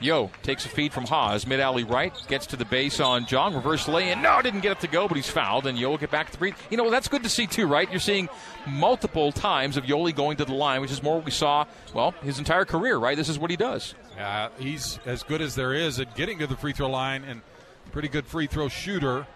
[0.00, 3.54] Yo takes a feed from Haws, mid alley right, gets to the base on Diong,
[3.54, 4.22] reverse lay in.
[4.22, 6.32] No, didn't get it to go, but he's fouled, and Yo will get back to
[6.32, 6.54] the breathe.
[6.70, 7.90] You know, that's good to see too, right?
[7.90, 8.28] You're seeing
[8.66, 12.12] multiple times of Yoeli going to the line, which is more what we saw, well,
[12.22, 13.16] his entire career, right?
[13.16, 13.94] This is what he does.
[14.18, 17.42] Uh, he's as good as there is at getting to the free throw line and
[17.92, 19.26] pretty good free throw shooter.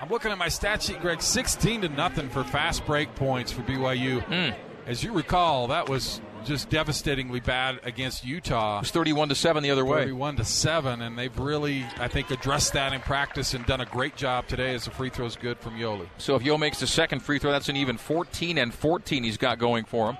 [0.00, 1.20] I'm looking at my stat sheet, Greg.
[1.20, 4.22] 16 to nothing for fast break points for BYU.
[4.22, 4.67] Hmm.
[4.88, 8.78] As you recall, that was just devastatingly bad against Utah.
[8.78, 9.98] It was 31 to 7 the other way.
[10.04, 13.84] 31 to 7, and they've really, I think, addressed that in practice and done a
[13.84, 16.08] great job today as the free throw's good from Yoeli.
[16.16, 19.36] So if Yo makes the second free throw, that's an even 14 and 14 he's
[19.36, 20.16] got going for him.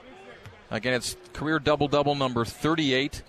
[0.71, 3.23] Again, it's career double double number 38.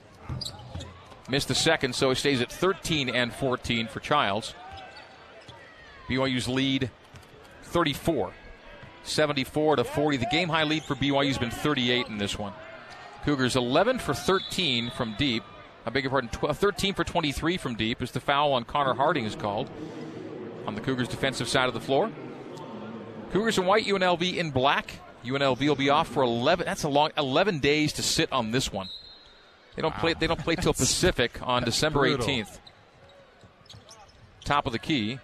[1.30, 4.56] Missed the second, so he stays at 13 and 14 for Childs.
[6.10, 6.92] BYU's lead
[7.64, 8.34] 34.
[9.04, 10.18] 74 to 40.
[10.18, 12.54] The game high lead for BYU's been 38 in this one.
[13.26, 15.44] Cougars 11 for 13 from deep.
[15.86, 18.64] I beg your pardon, 12, uh, 13 for 23 from deep as the foul on
[18.64, 19.70] Connor Harding is called
[20.66, 22.12] on the Cougars' defensive side of the floor.
[23.32, 25.00] Cougars in white, UNLV in black.
[25.24, 26.66] UNLV will be off for 11.
[26.66, 28.90] That's a long 11 days to sit on this one.
[29.76, 30.14] They don't play.
[30.14, 32.26] They don't play till Pacific on December brutal.
[32.26, 32.60] 18th.
[34.44, 35.20] Top of the key.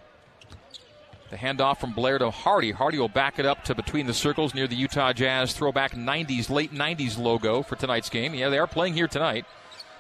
[1.32, 2.72] The handoff from Blair to Hardy.
[2.72, 6.50] Hardy will back it up to between the circles near the Utah Jazz throwback 90s,
[6.50, 8.36] late 90s logo for tonight's game.
[8.36, 9.46] Yeah, they are playing here tonight.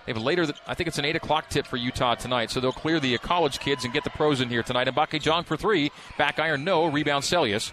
[0.05, 2.71] They have later, I think it's an 8 o'clock tip for Utah tonight, so they'll
[2.71, 4.87] clear the college kids and get the pros in here tonight.
[4.87, 5.91] And Mbacke Diong for three.
[6.17, 6.85] Back iron, no.
[6.85, 7.71] Rebound, Seljaas.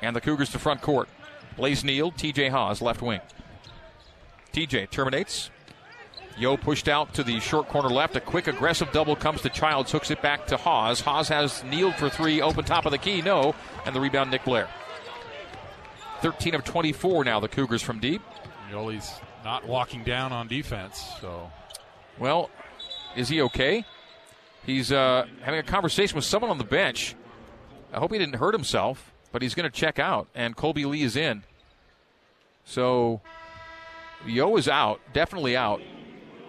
[0.00, 1.10] And the Cougars to front court.
[1.58, 3.20] Blaze Nield, TJ Haws, left wing.
[4.52, 5.50] TJ terminates.
[6.38, 8.14] Yo pushed out to the short corner left.
[8.14, 11.00] A quick aggressive double comes to Childs, hooks it back to Haws.
[11.00, 13.54] Haws has Nield for three, open top of the key, no.
[13.86, 14.68] And the rebound, Nick Blair.
[16.20, 18.20] 13 of 24 now, the Cougars from deep.
[18.70, 21.50] Yoeli's not walking down on defense, so.
[22.18, 22.50] Well,
[23.16, 23.86] is he okay?
[24.66, 27.14] He's uh, having a conversation with someone on the bench.
[27.94, 31.02] I hope he didn't hurt himself, but he's going to check out, and Kolby Lee
[31.02, 31.44] is in.
[32.66, 33.22] So,
[34.26, 35.80] Yo is out, definitely out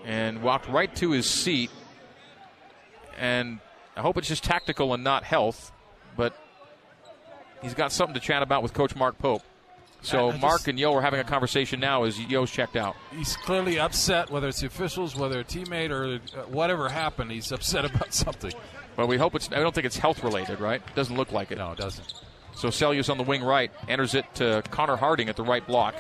[0.08, 1.70] and walked right to his seat.
[3.20, 3.60] And
[3.96, 5.72] I hope it's just tactical and not health,
[6.16, 6.36] but
[7.62, 9.44] he's got something to chat about with Coach Mark Pope.
[10.02, 12.96] So just, Mark and Yo are having a conversation now as Yo's checked out.
[13.12, 17.32] He's clearly upset, whether it's the officials, whether a teammate, or uh, whatever happened.
[17.32, 18.54] He's upset about something.
[18.96, 19.52] Well, we hope it's.
[19.52, 20.82] I don't think it's health related, right?
[20.96, 21.58] Doesn't look like it.
[21.58, 22.14] No, it doesn't.
[22.56, 25.96] So Seljaas on the wing right enters it to Connor Harding at the right block.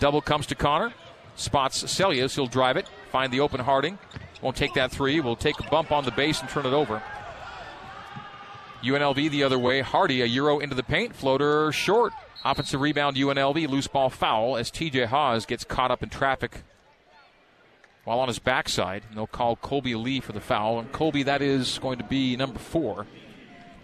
[0.00, 0.92] Double comes to Connor.
[1.36, 2.34] Spots Seljaas.
[2.34, 2.88] He'll drive it.
[3.12, 3.98] Find the open Harding.
[4.40, 5.20] Won't take that three.
[5.20, 7.02] Will take a bump on the base and turn it over.
[8.82, 9.82] UNLV the other way.
[9.82, 11.14] Hardy a euro into the paint.
[11.14, 12.14] Floater short.
[12.42, 13.68] Offensive rebound UNLV.
[13.68, 16.62] Loose ball foul as TJ Haws gets caught up in traffic
[18.04, 19.02] while on his backside.
[19.08, 20.78] And they'll call Kolby Lee for the foul.
[20.78, 23.06] And Kolby, that is going to be number four.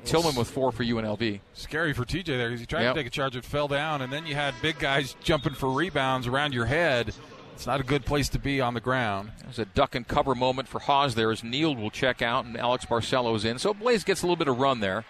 [0.06, 1.40] Tillman with four for UNLV.
[1.52, 2.94] Scary for TJ there because he tried yep.
[2.94, 5.70] to take a charge it fell down, and then you had big guys jumping for
[5.70, 7.12] rebounds around your head.
[7.58, 9.32] It's not a good place to be on the ground.
[9.42, 12.56] There's a duck and cover moment for Haws there as Nield will check out and
[12.56, 13.58] Alex Barcelo's in.
[13.58, 15.04] So Blaze gets a little bit of run there.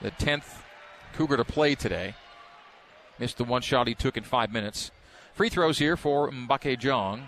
[0.00, 0.62] The 10th
[1.14, 2.14] Cougar to play today.
[3.18, 4.92] Missed the one shot he took in five minutes.
[5.34, 7.22] Free throws here for Mbacke Diong.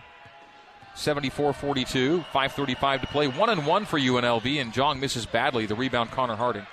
[0.95, 3.27] 74-42, 5:35 to play.
[3.27, 5.67] One and one for UNLV, and Diong misses badly.
[5.67, 6.69] The rebound, Connor Harding.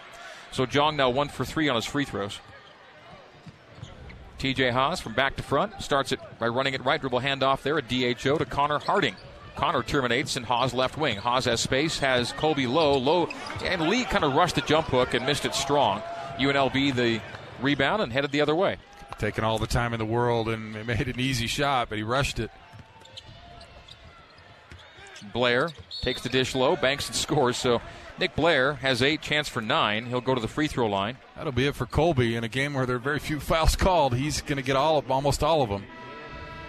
[0.51, 2.37] So Diong now one for three on his free throws.
[4.41, 7.77] TJ Haws from back to front starts it by running it right, dribble handoff there,
[7.77, 9.15] a DHO to Connor Harding.
[9.55, 11.17] Connor terminates in Haws left wing.
[11.17, 13.29] Haws has space, has Kolby low, low,
[13.63, 16.01] and Lee kind of rushed the jump hook and missed it strong.
[16.39, 17.21] UNLV the
[17.61, 18.77] rebound and headed the other way.
[19.19, 22.39] Taking all the time in the world and made an easy shot, but he rushed
[22.39, 22.49] it.
[25.33, 25.69] Blair
[26.01, 27.57] takes the dish low, banks and scores.
[27.57, 27.81] So
[28.19, 30.05] Nick Blair has eight, chance for nine.
[30.05, 31.17] He'll go to the free throw line.
[31.35, 34.15] That'll be it for Kolby in a game where there are very few fouls called.
[34.15, 35.85] He's going to get all of almost all of them.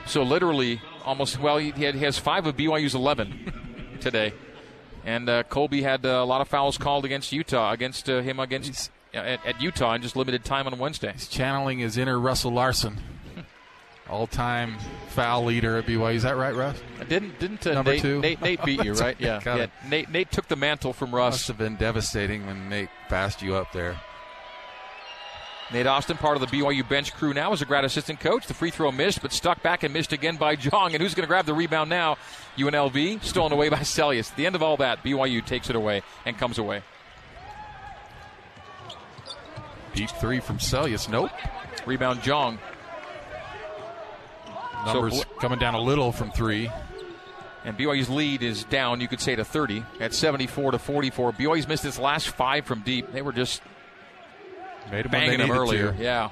[0.06, 3.52] So literally, almost well, he, had, he has five of BYU's eleven
[4.00, 4.32] today,
[5.04, 8.40] and uh, Kolby had uh, a lot of fouls called against Utah, against uh, him
[8.40, 11.12] against at, at, Utah, in just limited time on Wednesday.
[11.12, 13.00] He's channeling his inner Russell Larson
[14.12, 14.76] all-time
[15.08, 16.14] foul leader at BYU.
[16.14, 16.80] Is that right, Russ?
[17.08, 18.20] Didn't didn't uh, Number Nate, two?
[18.20, 19.16] Nate, Nate beat you right?
[19.18, 19.66] Yeah, yeah.
[19.88, 21.34] Nate Nate took the mantle from Russ.
[21.34, 23.98] Must have been devastating when Nate passed you up there.
[25.72, 28.46] Nate Austin, part of the BYU bench crew now, as a grad assistant coach.
[28.46, 30.92] The free throw missed, but stuck back and missed again by Diong.
[30.92, 32.18] And who's going to grab the rebound now?
[32.58, 34.30] UNLV, stolen away by Seljaas.
[34.30, 36.82] At the end of all that, BYU takes it away and comes away.
[39.94, 41.08] Deep three from Seljaas.
[41.08, 41.30] Nope.
[41.86, 42.58] Rebound Diong.
[44.86, 46.70] Numbers so, coming down a little from three.
[47.64, 51.32] And BYU's lead is down, you could say, to 30 at 74 to 44.
[51.32, 53.12] BYU's missed its last five from deep.
[53.12, 53.62] They were just
[54.90, 55.92] Made them banging them earlier.
[55.92, 56.02] To.
[56.02, 56.30] Yeah.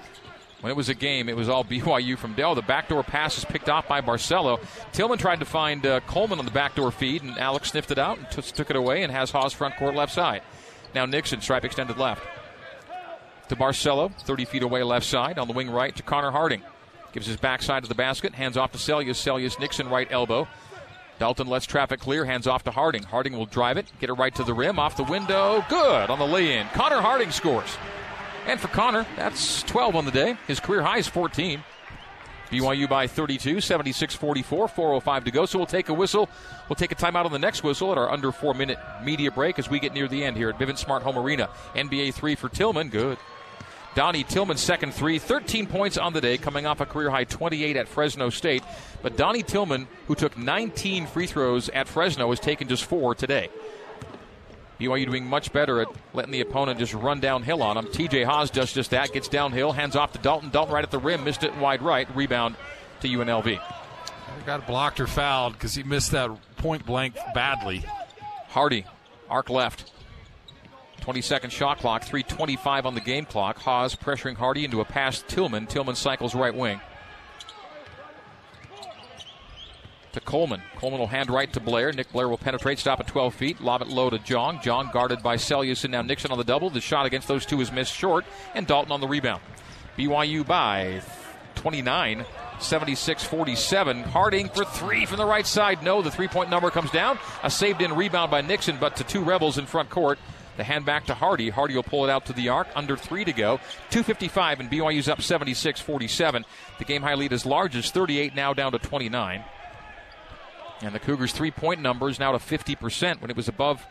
[0.60, 2.54] When it was a game, it was all BYU from Dell.
[2.54, 4.60] The backdoor pass is picked off by Barcelo.
[4.92, 8.18] Tillman tried to find uh, Coleman on the backdoor feed, and Alex sniffed it out
[8.18, 10.42] and t- took it away and has Haws front court left side.
[10.94, 12.22] Now Nixon, stripe extended left.
[13.48, 15.38] To Barcelo, 30 feet away left side.
[15.38, 16.62] On the wing right to Connor Harding.
[17.12, 18.34] Gives his backside to the basket.
[18.34, 19.10] Hands off to Seljaas.
[19.10, 20.46] Seljaas Nixon right elbow.
[21.18, 22.24] Dalton lets traffic clear.
[22.24, 23.02] Hands off to Harding.
[23.02, 23.86] Harding will drive it.
[24.00, 24.78] Get it right to the rim.
[24.78, 25.64] Off the window.
[25.68, 26.66] Good on the lay in.
[26.68, 27.76] Connor Harding scores.
[28.46, 30.36] And for Connor, that's 12 on the day.
[30.46, 31.62] His career high is 14.
[32.50, 35.46] BYU by 32, 76 44, 4.05 to go.
[35.46, 36.28] So we'll take a whistle.
[36.68, 39.58] We'll take a timeout on the next whistle at our under four minute media break
[39.58, 41.48] as we get near the end here at Vivint Smart Home Arena.
[41.74, 42.88] NBA three for Tillman.
[42.88, 43.18] Good.
[43.94, 47.76] Donnie Tillman's second three, 13 points on the day, coming off a career high 28
[47.76, 48.62] at Fresno State.
[49.02, 53.48] But Donnie Tillman, who took 19 free throws at Fresno, has taken just four today.
[54.78, 57.86] BYU doing much better at letting the opponent just run downhill on him.
[57.86, 60.50] TJ Haws does just that, gets downhill, hands off to Dalton.
[60.50, 62.08] Dalton right at the rim, missed it wide right.
[62.16, 62.56] Rebound
[63.00, 63.60] to UNLV.
[64.46, 67.84] Got blocked or fouled because he missed that point blank badly.
[68.48, 68.86] Hardy,
[69.28, 69.92] arc left.
[71.10, 73.58] 20 second shot clock, 325 on the game clock.
[73.58, 75.66] Haws pressuring Hardy into a pass Tillman.
[75.66, 76.80] Tillman cycles right wing.
[80.12, 80.62] To Coleman.
[80.76, 81.92] Coleman will hand right to Blair.
[81.92, 84.62] Nick Blair will penetrate, stop at 12 feet, lob it low to Diong.
[84.62, 86.70] Diong guarded by Seljaas and now Nixon on the double.
[86.70, 89.42] The shot against those two is missed short, and Dalton on the rebound.
[89.98, 91.02] BYU by
[91.56, 92.24] 29.
[92.60, 94.02] 76 47.
[94.04, 95.82] Harding for three from the right side.
[95.82, 97.18] No, the three point number comes down.
[97.42, 100.18] A saved in rebound by Nixon, but to two Rebels in front court.
[100.60, 101.48] The hand back to Hardy.
[101.48, 102.68] Hardy will pull it out to the arc.
[102.76, 103.60] Under three to go.
[103.92, 106.44] 2.55, and BYU's up 76 47.
[106.78, 109.42] The game high lead is large as 38, now down to 29.
[110.82, 113.86] And the Cougars' three point number is now to 50% when it was above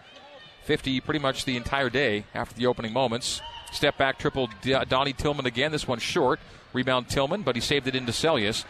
[0.65, 3.41] 50 pretty much the entire day after the opening moments.
[3.71, 5.71] Step back triple uh, Donnie Tillman again.
[5.71, 6.39] This one short.
[6.71, 8.63] Rebound Tillman, but he saved it into Seljaas.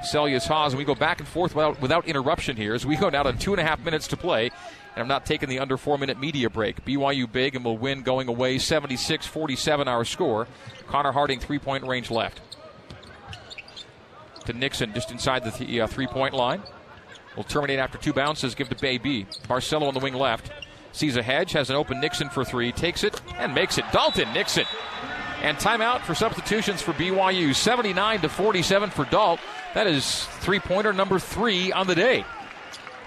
[0.00, 3.08] Seljaas Haws, and we go back and forth without, without interruption here as we go
[3.08, 4.50] down to two and a half minutes to play.
[4.94, 6.84] And I'm not taking the under four minute media break.
[6.84, 10.48] BYU big and will win going away 76 47 our score.
[10.88, 12.40] Connor Harding three point range left.
[14.46, 16.62] To Nixon just inside the th- uh, three point line.
[17.36, 19.26] Will terminate after two bounces, give to Bay B.
[19.46, 20.50] Barcelo on the wing left.
[20.92, 23.84] Sees a hedge, has an open Nixon for three, takes it, and makes it.
[23.92, 24.64] Dalton Nixon.
[25.42, 27.54] And timeout for substitutions for BYU.
[27.54, 29.38] 79 to 47 for Dalt.
[29.74, 32.24] That is three pointer number three on the day.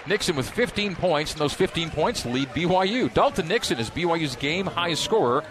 [0.07, 3.13] Nixon with 15 points, and those 15 points lead BYU.
[3.13, 5.43] Dalton Nixon is BYU's game highest scorer.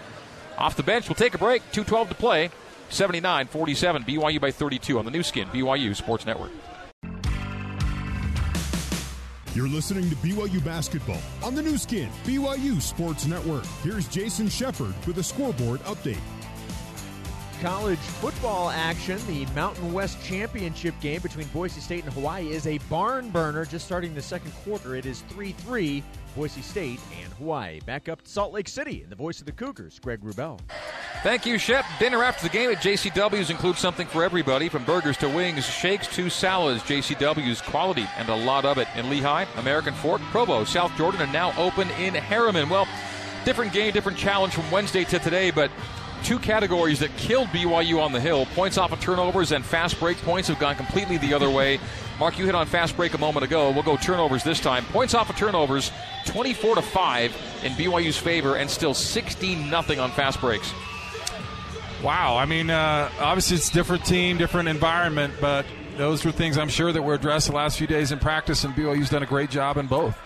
[0.58, 1.62] Off the bench, we'll take a break.
[1.72, 2.50] 2.12 to play.
[2.90, 6.50] 79 47, BYU by 32 on the Nu Skin, BYU Sports Network.
[9.54, 13.64] You're listening to BYU Basketball on the Nu Skin, BYU Sports Network.
[13.82, 16.20] Here's Jason Shepard with a scoreboard update.
[17.61, 19.18] College football action.
[19.27, 23.85] The Mountain West Championship game between Boise State and Hawaii is a barn burner just
[23.85, 24.96] starting the second quarter.
[24.96, 26.03] It is 3 3,
[26.35, 27.81] Boise State and Hawaii.
[27.81, 30.59] Back up to Salt Lake City in the voice of the Cougars, Greg Wrubell.
[31.23, 31.85] Thank you, Shep.
[31.99, 36.09] Dinner after the game at JCW's includes something for everybody from burgers to wings, shakes
[36.14, 36.83] to salads.
[36.85, 41.33] JCW's quality and a lot of it in Lehi, American Fork, Provo, South Jordan, and
[41.33, 42.70] now open in Herriman.
[42.70, 42.88] Well,
[43.44, 45.70] different game, different challenge from Wednesday to today, but
[46.22, 50.16] two categories that killed BYU on the hill points off of turnovers and fast break
[50.18, 51.80] points have gone completely the other way.
[52.18, 53.70] Mark, you hit on fast break a moment ago.
[53.70, 54.85] We'll go turnovers this time.
[54.87, 55.90] Points off of turnovers,
[56.26, 60.72] 24 to 5 in BYU's favor, and still 16 nothing on fast breaks.
[62.02, 62.37] Wow.
[62.37, 66.92] I mean, uh, obviously it's different team, different environment, but those were things I'm sure
[66.92, 69.76] that were addressed the last few days in practice, and BYU's done a great job
[69.76, 70.18] in both.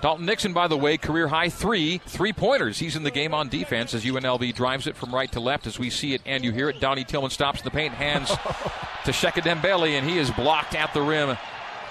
[0.00, 2.78] Dalton Nixon, by the way, career high three three pointers.
[2.78, 5.78] He's in the game on defense as UNLV drives it from right to left as
[5.78, 6.80] we see it and you hear it.
[6.80, 8.28] Donnie Tillman stops in the paint, hands
[9.04, 11.36] to Cheka Dembele, and he is blocked at the rim.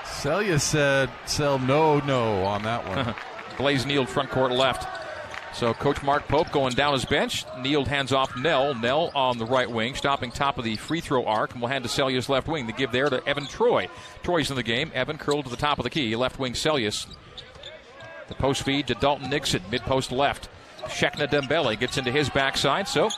[0.06, 3.14] Celia said, "Sell no, no" on that one.
[3.58, 4.88] Blaze Nield front court left.
[5.54, 7.46] So Coach Mark Pope going down his bench.
[7.58, 8.76] Nield hands off Knell.
[8.76, 11.84] Knell on the right wing, stopping top of the free throw arc, and will hand
[11.84, 12.68] to Seljaas left wing.
[12.68, 13.90] The give there to Evan Troy.
[14.24, 14.92] Troy's in the game.
[14.94, 16.16] Evan curled to the top of the key.
[16.16, 17.08] Left wing Seljaas.
[18.30, 20.50] The post feed to Dalton Nixon, mid post left.
[20.84, 23.10] Shekna Dembele gets into his backside, so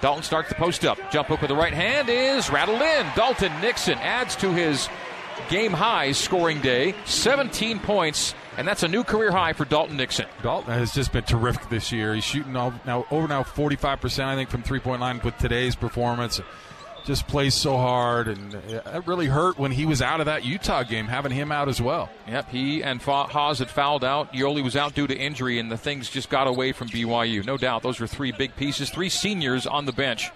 [0.00, 0.98] Dalton starts the post up.
[1.10, 3.06] Jump hook with the right hand is rattled in.
[3.16, 4.88] Dalton Nixon adds to his
[5.48, 10.26] game high scoring day, 17 points, and that's a new career high for Dalton Nixon.
[10.42, 12.14] Dalton has just been terrific this year.
[12.14, 15.74] He's shooting all, now over now 45%, I think, from three point line with today's
[15.74, 16.40] performance.
[17.04, 20.84] Just plays so hard, and it really hurt when he was out of that Utah
[20.84, 22.08] game, having him out as well.
[22.28, 24.32] Yep, he and Haws had fouled out.
[24.32, 27.44] Yoeli was out due to injury, and the things just got away from BYU.
[27.44, 30.30] No doubt, those were three big pieces, three seniors on the bench.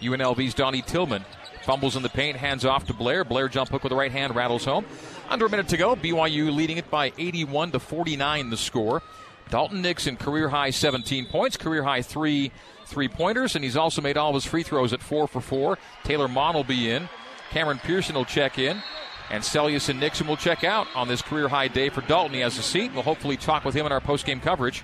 [0.00, 1.24] UNLV's Donnie Tillman
[1.62, 3.24] fumbles in the paint, hands off to Blair.
[3.24, 4.84] Blair jump hook with the right hand, rattles home.
[5.28, 8.50] Under a minute to go, BYU leading it by 81 to 49.
[8.50, 9.02] The score.
[9.50, 12.52] Dalton Nixon career high 17 points, career high three
[12.90, 15.78] three pointers, and he's also made all of his free throws at four for four.
[16.04, 17.08] Taylor Maughan will be in.
[17.50, 18.82] Cameron Pearson will check in.
[19.30, 22.34] And Seljaas and Nixon will check out on this career high day for Dalton.
[22.34, 22.92] He has a seat.
[22.92, 24.82] We'll hopefully talk with him in our post game coverage.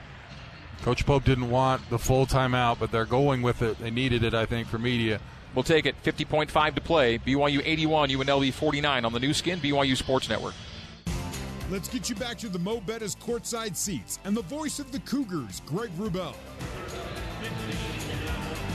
[0.83, 3.79] Coach Pope didn't want the full timeout, but they're going with it.
[3.81, 5.21] They needed it, I think, for media.
[5.55, 6.01] We'll take it.
[6.05, 7.19] 50.5 to play.
[7.19, 10.55] BYU 81, UNLV 49 on the Nu Skin, BYU Sports Network.
[11.69, 15.01] Let's get you back to the Mo' Bettahs courtside seats and the voice of the
[15.01, 16.37] Cougars, Greg Wrubell.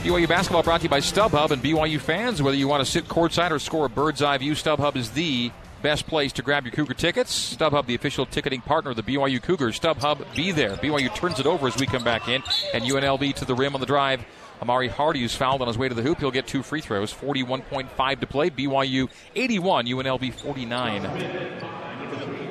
[0.02, 2.42] BYU basketball brought to you by StubHub and BYU fans.
[2.42, 5.52] Whether you want to sit courtside or score a bird's eye view, StubHub is the
[5.80, 7.54] best place to grab your Cougar tickets.
[7.54, 9.78] StubHub, the official ticketing partner of the BYU Cougars.
[9.78, 10.74] StubHub, be there.
[10.74, 12.42] BYU turns it over as we come back in,
[12.74, 14.24] and UNLV to the rim on the drive.
[14.60, 16.18] Amauri Hardy is fouled on his way to the hoop.
[16.18, 17.14] He'll get two free throws.
[17.14, 18.50] 41.5 to play.
[18.50, 21.02] BYU 81, UNLV 49.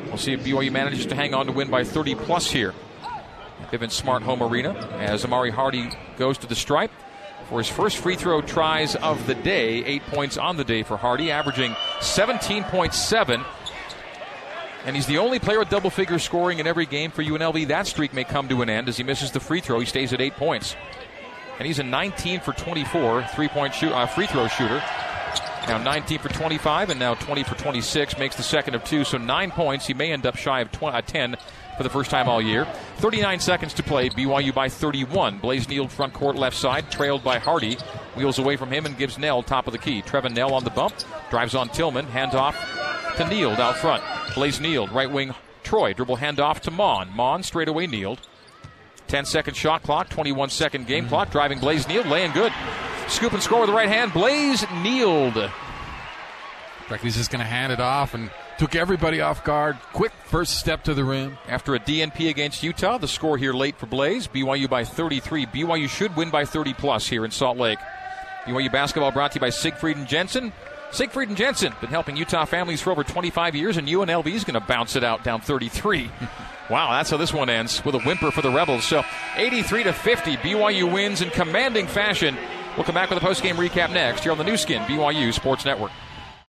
[0.05, 2.73] We'll see if BYU manages to hang on to win by 30 plus here.
[3.73, 6.91] Vivint Smart Home Arena as Amauri Hardy goes to the stripe
[7.51, 9.83] for his first free throw tries of the day.
[9.83, 13.45] Eight points on the day for Hardy, averaging 17.7.
[14.85, 17.67] And he's the only player with double figure scoring in every game for UNLV.
[17.67, 19.81] That streak may come to an end as he misses the free throw.
[19.81, 20.77] He stays at eight points.
[21.59, 24.81] And he's a 19 for 24 three point shoot, uh, free throw shooter.
[25.67, 28.17] Now 19 for 25 and now 20 for 26.
[28.17, 29.03] Makes the second of two.
[29.03, 29.85] So nine points.
[29.85, 31.35] He may end up shy of 20, uh, 10
[31.82, 32.65] for the first time all year.
[32.97, 34.07] 39 seconds to play.
[34.09, 35.39] BYU by 31.
[35.39, 37.75] Blaze Nield front court left side, trailed by Hardy.
[38.15, 40.03] Wheels away from him and gives Knell top of the key.
[40.03, 40.93] Trevin Knell on the bump.
[41.32, 42.05] Drives on Tillman.
[42.05, 42.53] Handoff
[43.17, 44.03] to Nield out front.
[44.36, 45.93] Blaze Nield, right wing Troy.
[45.93, 47.11] Dribble handoff to Maughan.
[47.13, 48.19] Maughan straight away Nield.
[49.07, 51.32] 10 second shot clock, 21 second game clock.
[51.32, 52.53] Driving Blaze Nield, laying good.
[53.07, 54.13] Scoop and score with the right hand.
[54.13, 55.51] Blaze Nield.
[57.01, 59.77] He's just going to hand it off and took everybody off guard.
[59.93, 61.37] Quick first step to the rim.
[61.47, 64.27] After a DNP against Utah, the score here late for Blaze.
[64.27, 65.45] BYU by 33.
[65.47, 67.79] BYU should win by 30 plus here in Salt Lake.
[68.45, 70.51] BYU basketball brought to you by Siegfried and Jensen.
[70.91, 74.59] Siegfried and Jensen been helping Utah families for over 25 years, and UNLV is going
[74.59, 76.11] to bounce it out down 33.
[76.69, 78.83] wow, that's how this one ends with a whimper for the Rebels.
[78.83, 79.03] So
[79.37, 82.35] 83 to 50, BYU wins in commanding fashion.
[82.75, 85.65] We'll come back with a post-game recap next here on the Nu Skin BYU Sports
[85.65, 85.91] Network.